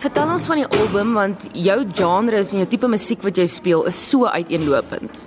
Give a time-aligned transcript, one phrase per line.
[0.00, 3.82] Vertel ons van die album want jou genres en jou tipe musiek wat jy speel
[3.90, 5.18] is so uiteenlopend.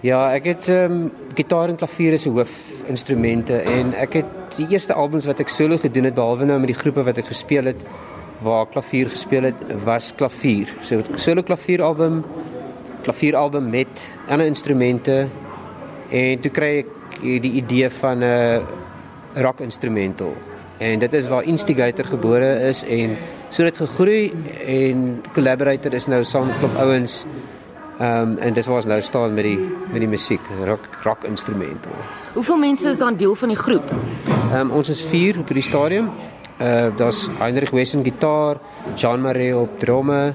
[0.00, 1.02] Ja, ek het ehm um,
[1.36, 6.08] gitaar en klavier as hoofinstrumente en ek het die eerste albums wat ek solo gedoen
[6.08, 7.84] het behalwe nou met die groepe wat ek gespeel het
[8.42, 10.72] waar klavier gespeel het was klavier.
[10.82, 12.22] So solo klavieralbum,
[13.04, 15.26] klavieralbum met ander instrumente
[16.08, 20.32] en toe kry ek die idee van 'n uh, rock instrumental.
[20.80, 23.16] En dit is waar Instigator gebore is en
[23.52, 24.32] so het gegroei
[24.66, 27.22] en Collaborator is nou saam met klop ouens
[28.02, 29.58] Ehm um, en dis waar ons nou staan met die
[29.92, 31.92] met die musiek, rock rock instrumental.
[32.34, 33.90] Hoeveel mense is dan deel van die groep?
[33.90, 36.08] Ehm um, ons is 4 op die stadium.
[36.58, 38.56] Uh daar's Heinrich Wesen gitaar,
[38.96, 40.32] Jean-Marie op drome,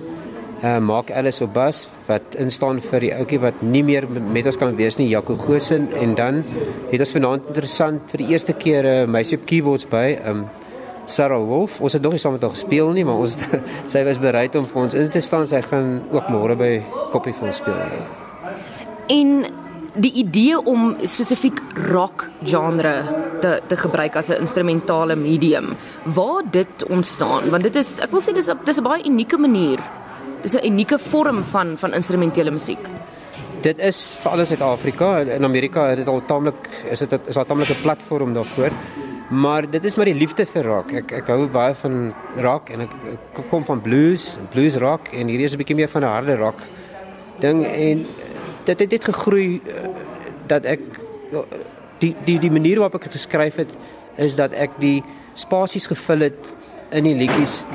[0.64, 4.58] uh Mark Ellis op bas wat instaan vir die ouetjie wat nie meer met ons
[4.58, 6.44] kan wees nie, Jaco Gosen en dan
[6.92, 10.20] het ons vanaand interessant vir die eerste keer 'n uh, meisie op keyboards by.
[10.22, 10.46] Ehm um,
[11.08, 11.80] Sarah Wolf.
[11.82, 13.38] Ons het nog nie saam met haar gespeel nie, maar ons
[13.94, 15.48] sy was bereid om vir ons in te staan.
[15.48, 16.72] Sy gaan ook môre by
[17.14, 17.80] Koppie vir ons speel.
[19.14, 19.48] En
[19.98, 22.94] die idee om spesifiek rock genre
[23.42, 27.50] te te gebruik as 'n instrumentale medium, waar dit ontstaan?
[27.50, 29.80] Want dit is ek wil sê dis dis 'n baie unieke manier.
[30.42, 32.84] Dis 'n unieke vorm van van instrumentele musiek.
[33.62, 37.36] Dit is vir alles Suid-Afrika en in Amerika het dit al taamlik is dit is
[37.36, 38.72] daar taamlik 'n platform daarvoor.
[39.30, 40.92] Maar dit is maar die liefde vir rock.
[41.02, 45.28] Ek ek hou baie van rock en ek, ek kom van blues, blues rock en
[45.28, 46.62] hierdie is 'n bietjie meer van 'n harde rock
[47.40, 48.06] ding en
[48.66, 49.90] dit het dit gegroei eh,
[50.48, 50.80] dat ek
[52.00, 53.72] die die die manier waarop ek dit geskryf het
[54.16, 56.56] is dat ek die spasies gevul het
[56.92, 57.66] in die liedjies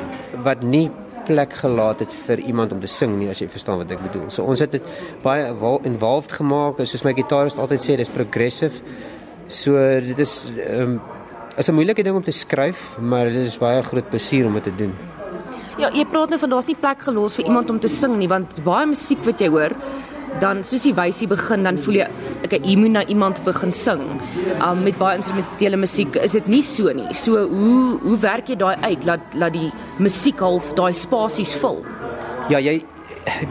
[0.42, 0.90] wat nie
[1.26, 4.28] plek gelaat het vir iemand om te sing nie as jy verstaan wat ek bedoel.
[4.30, 4.86] So ons het dit
[5.22, 5.52] baie
[5.86, 6.80] involved gemaak.
[6.82, 8.82] Soos my gitarist altyd sê, dis progressive.
[9.46, 11.00] So dit is ehm um,
[11.56, 14.62] is 'n moeilike ding om te skryf, maar dit is baie groot plesier om dit
[14.62, 14.92] te doen.
[15.78, 18.28] Ja, jy praat nou van daar's nie plek gelos vir iemand om te sing nie,
[18.28, 19.72] want baie musiek wat jy hoor,
[20.40, 22.08] dan soos die wysie begin, dan voel jy
[22.42, 24.02] ek jy moet na iemand begin sing.
[24.64, 27.12] Um met baie instrumentele musiek is dit nie so nie.
[27.14, 31.84] So hoe hoe werk jy daai uit laat laat die musiek half daai spasies vul?
[32.48, 32.82] Ja, jy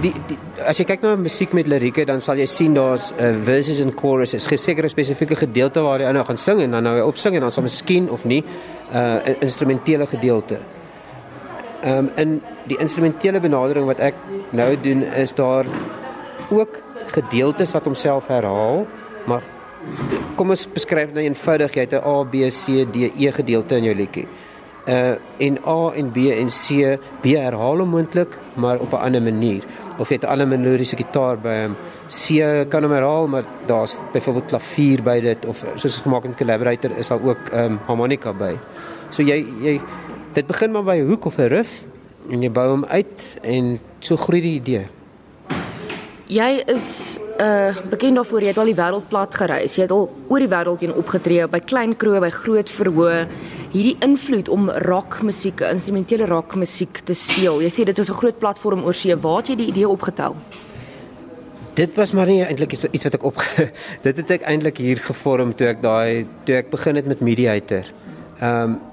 [0.02, 0.38] die, die
[0.68, 3.94] as jy kyk na musiek met lirieke dan sal jy sien daar's uh, verses en
[3.96, 7.48] choruses, sekere spesifieke gedeelte waar ou nou gaan sing en dan nou op sing en
[7.48, 10.60] dan sal miskien of nie 'n uh, instrumentele gedeelte.
[11.84, 14.16] Ehm um, in die instrumentele benadering wat ek
[14.52, 15.66] nou doen is daar
[16.50, 18.86] ook gedeeltes wat homself herhaal,
[19.26, 19.42] maar
[20.36, 21.74] kom ons beskryf nou eenvoudig.
[21.74, 24.28] Jy het 'n A B C D E gedeelte in jou liedjie
[24.88, 29.22] uh en A en B en C B herhaal hom moontlik maar op 'n ander
[29.22, 29.64] manier.
[29.98, 31.76] Of jy het 'n ander melodiese gitaar by hom
[32.08, 36.92] C kan hom herhaal maar daar's byvoorbeeld klavier by dit of soos gemaak in collaborator
[36.98, 38.58] is daar ook um harmonika by.
[39.10, 39.82] So jy jy
[40.34, 41.86] dit begin maar by 'n hoek of 'n riff
[42.30, 44.88] en jy bou hom uit en so groei die idee.
[46.32, 49.76] Jy is uh bekend daarvoor jy het al die wêreld plat gereis.
[49.76, 53.24] Jy het al oor die wêreld heen opgetree by klein kroe, by groot verhoë.
[53.74, 57.62] Hierdie invloed om rockmusiek, instrumentele rockmusiek te speel.
[57.66, 59.16] Jy sê dit is 'n groot platform oor see.
[59.16, 60.36] Waar het jy die idee opgetel?
[61.74, 63.38] Dit was maar nie eintlik iets wat ek op
[64.06, 67.84] dit het ek eintlik hier gevorm toe ek daai toe ek begin het met Mediator.
[68.40, 68.91] Ehm um,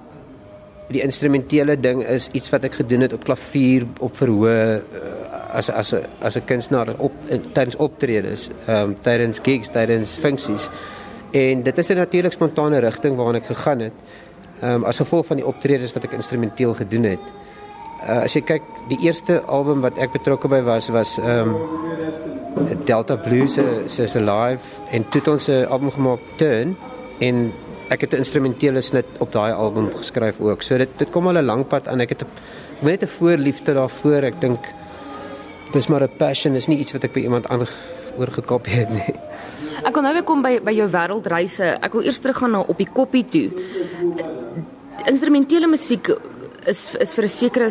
[0.88, 5.08] die instrumentele ding is iets wat ek gedoen het op klavier, op verhoë uh,
[5.52, 7.12] as as 'n as 'n kunstenaar op
[7.52, 10.68] tydens optredes, ehm um, tydens gigs, tydens funksies.
[11.30, 13.92] En dit is 'n natuurlik spontane rigting waarna ek gegaan het.
[14.60, 17.24] Ehm um, as gevolg van die optredes wat ek instrumenteel gedoen het.
[18.02, 21.56] Uh, as jy kyk, die eerste album wat ek betrokke by was was ehm um,
[22.84, 23.52] Delta Blues
[23.86, 26.76] se se live en toe het ons 'n album gemaak Turn
[27.18, 27.52] en
[27.88, 30.62] ek het 'n instrumentele snit op daai album geskryf ook.
[30.62, 32.00] So dit dit kom al 'n lank pad aan.
[32.00, 32.28] Ek het 'n
[32.86, 34.22] net 'n voorliefde daarvoor.
[34.24, 34.60] Ek dink
[35.72, 37.66] dis maar 'n passion, is nie iets wat ek by iemand aan
[38.18, 39.14] oorgekop het nie.
[39.84, 41.78] Ek wil nou weer kom by by jou wêreldreise.
[41.80, 43.50] Ek wil eers teruggaan na op die koppie toe.
[45.06, 46.10] Instrumentele musiek
[46.68, 47.70] is is vir 'n sekere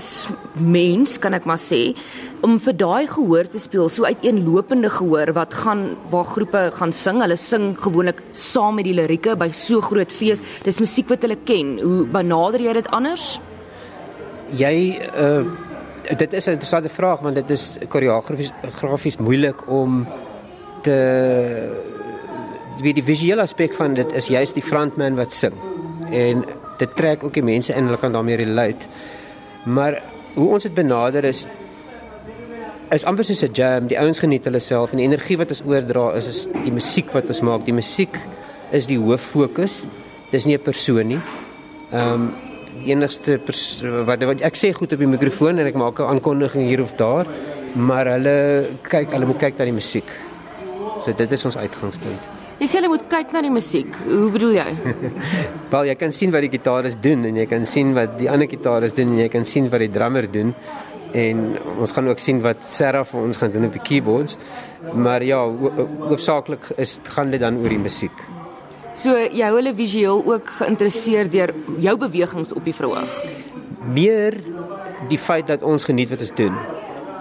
[0.55, 1.95] mens, kan ek maar sê,
[2.41, 7.21] om vir daai gehoor te speel, so uiteenlopende gehoor wat gaan waar groepe gaan sing.
[7.21, 10.41] Hulle sing gewoonlik saam met die lirieke by so groot fees.
[10.63, 11.79] Dis musiek wat hulle ken.
[11.79, 13.39] Hoe benader jy dit anders?
[14.51, 15.45] Jy uh
[16.15, 20.07] dit is 'n interessante vraag want dit is koreografies grafies moeilik om
[20.81, 20.97] te
[22.81, 25.53] wie die visuele aspek van dit is juist die frontman wat sing
[26.11, 26.45] en
[26.77, 28.87] dit trek ook die mense in hulle kan daarmee relate.
[29.65, 30.01] Maar
[30.33, 31.47] hoe ons dit benader is
[32.89, 33.87] is amper soos 'n jam.
[33.87, 37.11] Die ouens geniet hulle self en die energie wat ons oordra is is die musiek
[37.11, 37.65] wat ons maak.
[37.65, 38.19] Die musiek
[38.71, 39.85] is die hoof fokus
[40.31, 41.19] dis nie 'n persoon nie.
[41.91, 42.33] Ehm um,
[42.85, 43.39] enigste
[44.05, 46.91] wat, wat ek sê goed op die mikrofoon en ek maak 'n aankondiging hier of
[46.95, 47.25] daar,
[47.73, 50.09] maar hulle kyk, hulle moet kyk na die musiek.
[51.03, 52.36] So dit is ons uitgangspunt.
[52.57, 53.97] Jy sê hulle moet kyk na die musiek.
[54.07, 54.67] Hoe bedoel jy?
[55.73, 58.49] Wel, jy kan sien wat die gitaris doen en jy kan sien wat die ander
[58.49, 60.55] gitaris doen en jy kan sien wat die drummer doen
[61.17, 61.43] en
[61.77, 64.39] ons gaan ook sien wat Sarah vir ons gaan doen op die keyboards.
[64.93, 65.43] Maar ja,
[66.09, 68.25] hoofsaaklik is gaan dit dan oor die musiek.
[68.97, 71.53] So jy hou hulle visueel ook geïnteresseerd deur
[71.85, 73.21] jou bewegings op die verhoog.
[73.93, 74.39] Meer
[75.11, 76.57] die feit dat ons geniet wat ons doen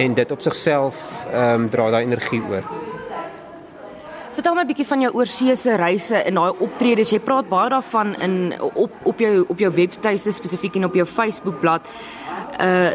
[0.00, 2.64] en dit op sigself ehm um, dra daai energie oor.
[4.36, 7.10] Vertel my 'n bietjie van jou oorseese reise en daai optredes.
[7.10, 11.06] Jy praat baie daarvan in op op jou op jou webtuiste spesifiek en op jou
[11.06, 11.80] Facebookblad.
[12.60, 12.90] Uh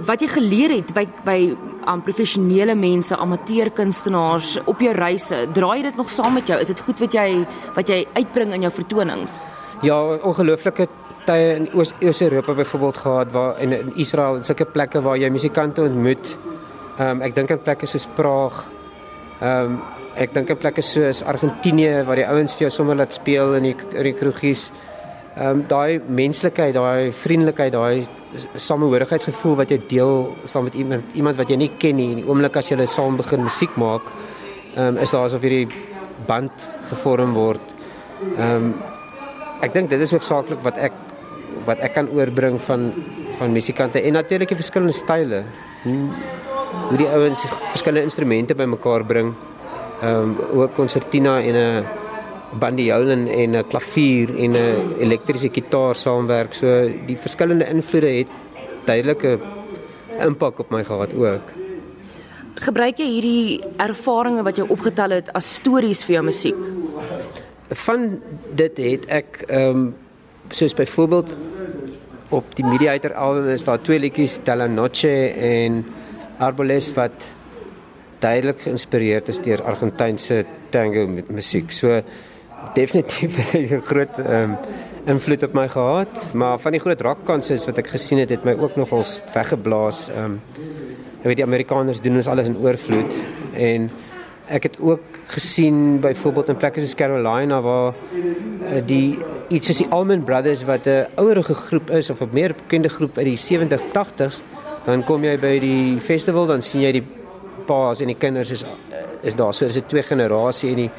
[0.00, 5.46] wat jy geleer het by by aan professionele mense, amateurkunstenaars op jou reise.
[5.52, 6.60] Draai jy dit nog saam met jou?
[6.60, 9.44] Is dit goed wat jy wat jy uitbring in jou vertonings?
[9.82, 10.88] Ja, ongelooflike
[11.26, 11.68] tye in
[12.00, 16.36] Oos-Europa byvoorbeeld gehad waar in, in Israel en sulke plekke waar jy musikante ontmoet.
[16.98, 18.64] Ehm um, ek dink aan plekke soos Praag.
[19.40, 19.80] Ehm um,
[20.20, 23.70] ek dink aan plekke soos Argentinië waar die ouens vir jou sommer laat speel in
[23.70, 24.68] die in die kroegies.
[25.36, 28.06] Ehm um, daai menslikheid, daai vriendelikheid, daai
[28.60, 32.26] samehorigheidsgevoel wat jy deel saam met iemand iemand wat jy nie ken nie in die
[32.28, 34.06] oomblik as jy saam begin musiek maak
[34.76, 35.68] um, is daar asof hierdie
[36.28, 37.76] band gevorm word.
[38.36, 38.74] Ehm um,
[39.60, 40.92] ek dink dit is hoofsaaklik wat ek
[41.66, 42.92] wat ek kan oorbring van
[43.38, 45.44] van musikante en natuurlik die verskillende style.
[45.84, 45.98] Hoe
[46.90, 49.34] hoe die ouens verskillende instrumente bymekaar bring.
[50.00, 51.84] Ehm um, ook konsertina en 'n
[52.58, 56.54] bandiolen en 'n klavier en 'n elektriese gitaar saamwerk.
[56.54, 56.66] So
[57.06, 58.26] die verskillende invloede het
[58.84, 59.38] duidelike
[60.20, 61.46] impak op my gehad ook.
[62.54, 66.60] Gebruik jy hierdie ervarings wat jy opgetel het as stories vir jou musiek?
[67.68, 68.20] Van
[68.54, 69.94] dit het ek ehm um,
[70.48, 71.28] soos byvoorbeeld
[72.28, 75.84] op die Mediator album is daar twee liedjies Tella Noche en
[76.38, 77.32] Arboles wat
[78.20, 81.72] duidelik geïnspireerd is deur Argentynse tango musiek.
[81.72, 82.02] So
[82.74, 84.56] definitief 'n groot ehm um,
[85.06, 88.52] invloed op my gehad, maar van die groot rockkonserts wat ek gesien het, het my
[88.52, 90.08] ook nogals weggeblaas.
[90.10, 90.40] Ehm um,
[91.20, 93.16] ek weet die Amerikaners doen ons alles in oorvloed
[93.52, 93.90] en
[94.48, 99.18] ek het ook gesien byvoorbeeld in plekke soos Carolina waar uh, die
[99.48, 103.16] iets soos die Allman Brothers wat 'n ouerige groep is of 'n meer bekende groep
[103.16, 104.42] uit die 70 80s,
[104.84, 107.06] dan kom jy by die festival dan sien jy die
[107.66, 108.64] paas en die kinders is
[109.22, 110.90] is daar so is dit twee generasie en die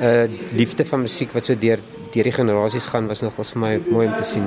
[0.00, 1.80] uh liefde van musiek wat so deur
[2.12, 4.46] deur die generasies gaan was nog vir my mooi om te sien.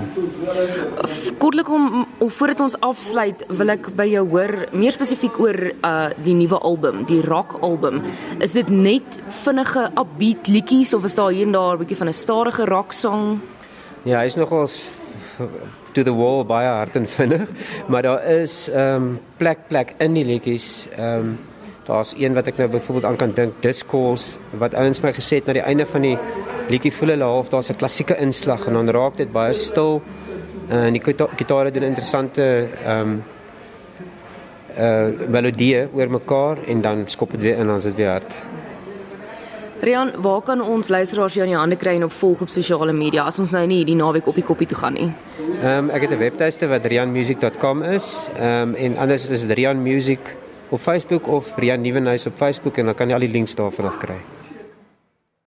[1.38, 6.10] Kortlik om om voordat ons afsluit, wil ek by jou hoor meer spesifiek oor uh
[6.26, 8.02] die nuwe album, die rock album.
[8.40, 12.08] Is dit net vinnige upbeat liedjies of is daar hier en daar 'n bietjie van
[12.08, 13.42] 'n stadige rock song?
[14.04, 14.82] Ja, hy's nogals
[15.94, 17.50] to the wall baie hard en vinnig,
[17.88, 21.40] maar daar is ehm um, plek plek in die liedjies ehm um,
[21.92, 25.50] Daar's een wat ek nou byvoorbeeld aan kan dink, Discourse wat ouens my gesê het
[25.50, 26.14] na die einde van die
[26.72, 30.02] liedjie voel hulle half daar's 'n klassieke inslag en dan raak dit baie stil.
[30.70, 31.02] Uh, en die
[31.36, 33.24] gitare doen interessante ehm um,
[34.78, 38.36] uh melodieë oor mekaar en dan skop dit weer in ons dit weer hard.
[39.82, 42.94] Rian, waar kan ons luisteraars jou in die hande kry en op volg op sosiale
[42.94, 45.12] media as ons nou nie hierdie naweek op die koppie toe gaan nie?
[45.62, 48.30] Ehm um, ek het 'n webtuiste wat rianmusic.com is.
[48.40, 52.86] Ehm um, en anders is dit rianmusic.com op Facebook of Rian Nieuwenhuis op Facebook en
[52.86, 54.20] dan kan jy al die links daarvan af kry.